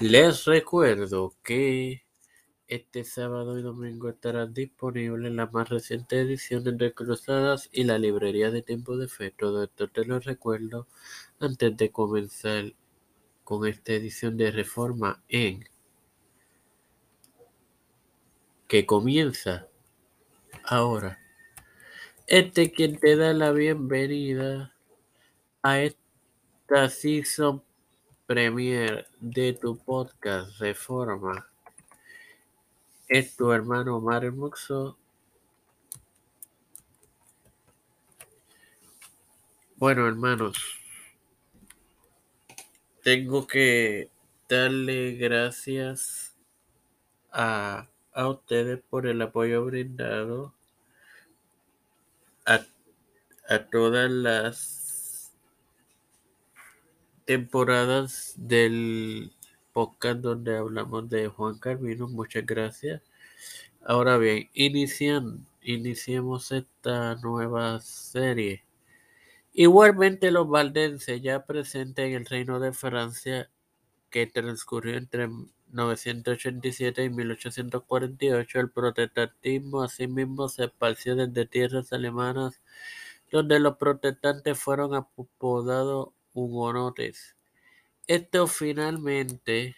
Les 0.00 0.44
recuerdo 0.44 1.34
que 1.42 2.04
este 2.68 3.02
sábado 3.02 3.58
y 3.58 3.62
domingo 3.62 4.08
estarán 4.08 4.54
disponibles 4.54 5.32
la 5.32 5.46
más 5.46 5.68
reciente 5.68 6.20
edición 6.20 6.62
de 6.62 6.94
Cruzadas 6.94 7.68
y 7.72 7.82
la 7.82 7.98
librería 7.98 8.52
de 8.52 8.62
Tiempo 8.62 8.96
de 8.96 9.08
Fe. 9.08 9.32
Todo 9.32 9.64
esto 9.64 9.88
te 9.88 10.04
lo 10.04 10.20
recuerdo 10.20 10.86
antes 11.40 11.76
de 11.76 11.90
comenzar 11.90 12.74
con 13.42 13.66
esta 13.66 13.92
edición 13.92 14.36
de 14.36 14.52
Reforma 14.52 15.20
en 15.28 15.68
que 18.68 18.86
comienza 18.86 19.66
ahora. 20.62 21.18
Este 22.28 22.70
quien 22.70 23.00
te 23.00 23.16
da 23.16 23.32
la 23.32 23.50
bienvenida 23.50 24.76
a 25.62 25.80
esta 25.80 26.88
season 26.88 27.64
premier 28.28 29.08
de 29.20 29.54
tu 29.54 29.78
podcast 29.78 30.60
Reforma 30.60 31.48
es 33.08 33.34
tu 33.34 33.50
hermano 33.52 34.02
Mario 34.02 34.32
Muxo. 34.32 34.98
Bueno, 39.76 40.06
hermanos, 40.06 40.58
tengo 43.02 43.46
que 43.46 44.10
darle 44.46 45.12
gracias 45.12 46.36
a, 47.32 47.88
a 48.12 48.28
ustedes 48.28 48.78
por 48.90 49.06
el 49.06 49.22
apoyo 49.22 49.64
brindado 49.64 50.52
a, 52.44 52.60
a 53.48 53.58
todas 53.70 54.10
las 54.10 54.77
temporadas 57.28 58.32
del 58.38 59.30
podcast 59.74 60.20
donde 60.20 60.56
hablamos 60.56 61.10
de 61.10 61.28
Juan 61.28 61.58
Carvino. 61.58 62.08
Muchas 62.08 62.46
gracias. 62.46 63.02
Ahora 63.84 64.16
bien, 64.16 64.48
inician, 64.54 65.46
iniciemos 65.60 66.50
esta 66.52 67.16
nueva 67.16 67.80
serie. 67.80 68.64
Igualmente 69.52 70.30
los 70.30 70.48
valdenses 70.48 71.20
ya 71.20 71.44
presentes 71.44 72.06
en 72.06 72.14
el 72.14 72.24
reino 72.24 72.60
de 72.60 72.72
Francia 72.72 73.50
que 74.08 74.26
transcurrió 74.26 74.96
entre 74.96 75.28
987 75.70 77.04
y 77.04 77.10
1848, 77.10 78.58
el 78.58 78.70
protestantismo 78.70 79.82
asimismo 79.82 80.48
se 80.48 80.64
esparció 80.64 81.14
desde 81.14 81.44
tierras 81.44 81.92
alemanas 81.92 82.62
donde 83.30 83.60
los 83.60 83.76
protestantes 83.76 84.58
fueron 84.58 84.94
apodados 84.94 86.08
hugonotes. 86.38 87.36
Esto 88.06 88.46
finalmente 88.46 89.76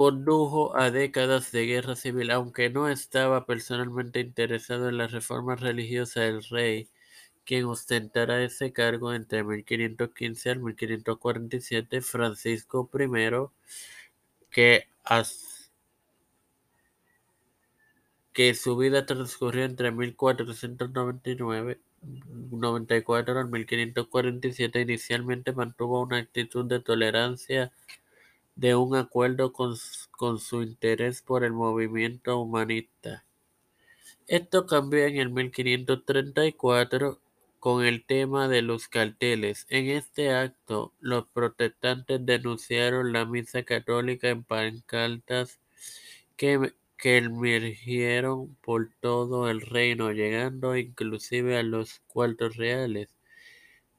condujo 0.00 0.74
a 0.78 0.90
décadas 0.90 1.52
de 1.52 1.66
guerra 1.66 1.94
civil, 1.94 2.30
aunque 2.30 2.70
no 2.70 2.88
estaba 2.88 3.44
personalmente 3.44 4.20
interesado 4.20 4.88
en 4.88 4.96
la 4.96 5.08
reforma 5.08 5.56
religiosa 5.56 6.22
del 6.22 6.42
rey, 6.44 6.88
quien 7.44 7.66
ostentará 7.66 8.42
ese 8.42 8.72
cargo 8.72 9.12
entre 9.12 9.44
1515 9.44 10.50
al 10.50 10.60
1547, 10.60 12.00
Francisco 12.00 12.88
I, 12.94 13.50
que, 14.50 14.88
que 18.32 18.54
su 18.54 18.76
vida 18.78 19.04
transcurrió 19.04 19.64
entre 19.64 19.90
1499 19.92 21.78
94 22.02 23.38
al 23.38 23.48
1547 23.50 24.80
inicialmente 24.80 25.52
mantuvo 25.52 26.02
una 26.02 26.18
actitud 26.18 26.64
de 26.64 26.80
tolerancia 26.80 27.72
de 28.56 28.74
un 28.74 28.96
acuerdo 28.96 29.52
con, 29.52 29.74
con, 30.10 30.38
su 30.38 30.62
interés 30.62 31.22
por 31.22 31.44
el 31.44 31.52
movimiento 31.52 32.38
humanista. 32.40 33.24
Esto 34.26 34.66
cambió 34.66 35.04
en 35.06 35.16
el 35.16 35.30
1534 35.30 37.20
con 37.58 37.84
el 37.84 38.04
tema 38.04 38.48
de 38.48 38.62
los 38.62 38.88
carteles. 38.88 39.66
En 39.68 39.88
este 39.90 40.32
acto, 40.32 40.94
los 41.00 41.26
protestantes 41.28 42.24
denunciaron 42.24 43.12
la 43.12 43.26
misa 43.26 43.62
católica 43.62 44.28
en 44.28 44.44
pancartas 44.44 45.60
que 46.36 46.72
que 47.00 47.16
emergieron 47.16 48.54
por 48.56 48.90
todo 49.00 49.48
el 49.50 49.62
reino, 49.62 50.12
llegando 50.12 50.76
inclusive 50.76 51.56
a 51.56 51.62
los 51.62 52.00
cuartos 52.06 52.56
reales. 52.56 53.08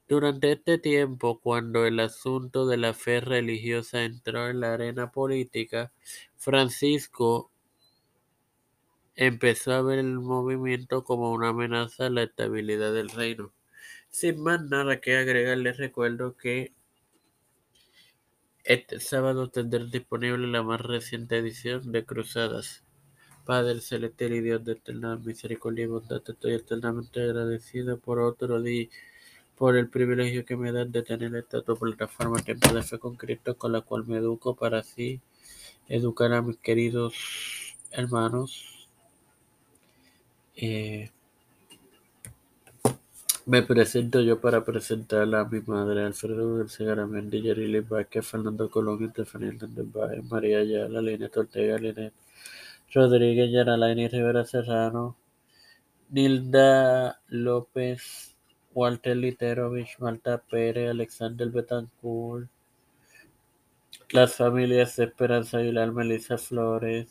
Durante 0.08 0.52
este 0.52 0.78
tiempo, 0.78 1.40
cuando 1.40 1.84
el 1.86 1.98
asunto 1.98 2.66
de 2.66 2.76
la 2.76 2.94
fe 2.94 3.20
religiosa 3.20 4.04
entró 4.04 4.48
en 4.48 4.60
la 4.60 4.74
arena 4.74 5.10
política, 5.10 5.92
Francisco 6.36 7.50
empezó 9.16 9.72
a 9.72 9.82
ver 9.82 9.98
el 9.98 10.20
movimiento 10.20 11.02
como 11.02 11.32
una 11.32 11.48
amenaza 11.48 12.06
a 12.06 12.10
la 12.10 12.22
estabilidad 12.22 12.92
del 12.92 13.10
reino. 13.10 13.52
Sin 14.10 14.42
más 14.42 14.62
nada 14.62 15.00
que 15.00 15.16
agregar, 15.16 15.58
les 15.58 15.76
recuerdo 15.76 16.36
que 16.36 16.72
este 18.64 19.00
sábado 19.00 19.50
tendré 19.50 19.86
disponible 19.86 20.46
la 20.46 20.62
más 20.62 20.80
reciente 20.80 21.38
edición 21.38 21.90
de 21.90 22.04
Cruzadas. 22.04 22.84
Padre 23.44 23.80
celestial 23.80 24.32
y 24.34 24.40
Dios 24.40 24.64
de 24.64 24.72
eterna 24.72 25.16
misericordia 25.16 25.84
y 25.84 25.88
bondad, 25.88 26.22
estoy 26.26 26.54
eternamente 26.54 27.22
agradecido 27.22 27.98
por 27.98 28.20
otro 28.20 28.62
día, 28.62 28.88
por 29.56 29.76
el 29.76 29.88
privilegio 29.88 30.44
que 30.44 30.56
me 30.56 30.72
dan 30.72 30.92
de 30.92 31.02
tener 31.02 31.34
esta 31.34 31.62
tu 31.62 31.76
plataforma 31.76 32.40
Tiempo 32.42 32.72
de 32.72 32.82
Fe 32.82 32.98
con 32.98 33.16
Cristo, 33.16 33.56
con 33.56 33.72
la 33.72 33.80
cual 33.80 34.06
me 34.06 34.18
educo 34.18 34.54
para 34.54 34.78
así 34.78 35.20
educar 35.88 36.32
a 36.32 36.42
mis 36.42 36.56
queridos 36.58 37.14
hermanos. 37.90 38.88
Eh, 40.56 41.10
me 43.44 43.62
presento 43.62 44.20
yo 44.20 44.40
para 44.40 44.64
presentar 44.64 45.34
a 45.34 45.44
mi 45.44 45.60
madre, 45.62 46.04
Alfredo 46.04 46.58
García 46.58 46.86
Garamendi, 46.86 47.42
Yerili 47.42 47.80
Vázquez, 47.80 48.24
Fernando 48.24 48.70
Colón, 48.70 49.04
Estefanía 49.04 49.48
Hernández 49.48 50.24
María 50.30 50.58
Ayala, 50.58 51.02
Línea 51.02 51.30
Ortega, 51.34 51.76
Linet 51.78 52.12
Rodríguez, 52.94 53.50
Yaralaini 53.50 54.08
Rivera 54.08 54.44
Serrano, 54.44 55.16
Nilda 56.10 57.18
López, 57.28 58.36
Walter 58.74 59.16
Literovich, 59.16 59.98
Malta 59.98 60.36
Pérez, 60.38 60.90
Alexander 60.90 61.48
Betancourt, 61.48 62.50
las 64.10 64.34
familias 64.34 64.98
Esperanza 64.98 65.58
Aguilar, 65.58 65.90
Melissa 65.92 66.36
Flores, 66.36 67.08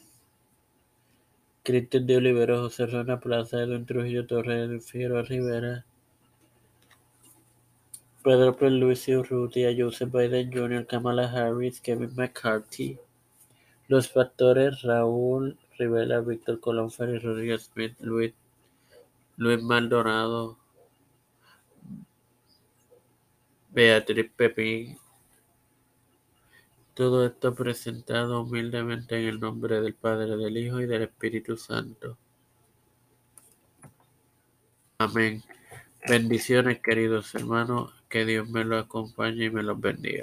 Cristian 1.64 2.06
de 2.06 2.18
Olivero, 2.18 2.62
José 2.62 2.86
Rona 2.86 3.20
Plaza, 3.20 3.62
Edwin 3.64 3.86
Trujillo 3.86 4.28
Torres, 4.28 4.86
Figueroa 4.86 5.24
Rivera, 5.24 5.86
Pedro 8.24 8.56
Pierluisi 8.56 9.16
Urrutia, 9.16 9.76
Joseph 9.76 10.12
Biden 10.12 10.52
Jr., 10.52 10.86
Kamala 10.86 11.28
Harris, 11.28 11.82
Kevin 11.82 12.16
McCarthy, 12.16 13.00
los 13.88 14.10
factores 14.10 14.84
Raúl 14.84 15.58
Rivera, 15.82 16.22
Víctor 16.22 16.60
Colón, 16.60 16.92
Rodríguez 16.96 17.64
Smith, 17.74 17.96
Luis, 18.02 18.34
Luis 19.36 19.64
Maldonado, 19.64 20.60
Beatriz 23.72 24.30
Pepín. 24.36 25.00
Todo 26.94 27.26
esto 27.26 27.56
presentado 27.56 28.44
humildemente 28.44 29.20
en 29.20 29.28
el 29.28 29.40
nombre 29.40 29.82
del 29.82 29.96
Padre, 29.96 30.38
del 30.38 30.56
Hijo 30.56 30.82
y 30.82 30.86
del 30.86 31.02
Espíritu 31.02 31.58
Santo. 31.58 32.16
Amén. 35.00 35.42
Bendiciones, 36.08 36.80
queridos 36.80 37.34
hermanos. 37.34 37.92
Que 38.08 38.24
Dios 38.24 38.48
me 38.50 38.64
los 38.64 38.86
acompañe 38.86 39.46
y 39.46 39.50
me 39.50 39.64
los 39.64 39.80
bendiga. 39.82 40.20